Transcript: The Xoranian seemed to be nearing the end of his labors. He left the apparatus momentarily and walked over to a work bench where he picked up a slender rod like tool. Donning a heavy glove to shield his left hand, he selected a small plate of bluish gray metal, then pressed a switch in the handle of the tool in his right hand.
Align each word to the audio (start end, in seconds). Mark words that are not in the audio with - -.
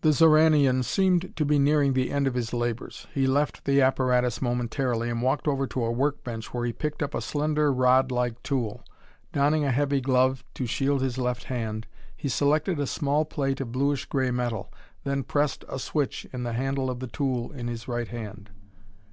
The 0.00 0.08
Xoranian 0.12 0.82
seemed 0.82 1.36
to 1.36 1.44
be 1.44 1.60
nearing 1.60 1.92
the 1.92 2.10
end 2.10 2.26
of 2.26 2.34
his 2.34 2.52
labors. 2.52 3.06
He 3.14 3.28
left 3.28 3.64
the 3.66 3.80
apparatus 3.80 4.42
momentarily 4.42 5.08
and 5.08 5.22
walked 5.22 5.46
over 5.46 5.68
to 5.68 5.84
a 5.84 5.92
work 5.92 6.24
bench 6.24 6.52
where 6.52 6.64
he 6.66 6.72
picked 6.72 7.04
up 7.04 7.14
a 7.14 7.20
slender 7.20 7.72
rod 7.72 8.10
like 8.10 8.42
tool. 8.42 8.82
Donning 9.32 9.64
a 9.64 9.70
heavy 9.70 10.00
glove 10.00 10.42
to 10.54 10.66
shield 10.66 11.02
his 11.02 11.18
left 11.18 11.44
hand, 11.44 11.86
he 12.16 12.28
selected 12.28 12.80
a 12.80 12.86
small 12.88 13.24
plate 13.24 13.60
of 13.60 13.70
bluish 13.70 14.06
gray 14.06 14.32
metal, 14.32 14.72
then 15.04 15.22
pressed 15.22 15.64
a 15.68 15.78
switch 15.78 16.26
in 16.32 16.42
the 16.42 16.54
handle 16.54 16.90
of 16.90 16.98
the 16.98 17.06
tool 17.06 17.52
in 17.52 17.68
his 17.68 17.86
right 17.86 18.08
hand. 18.08 18.50